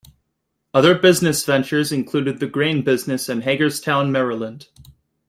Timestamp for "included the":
1.91-2.47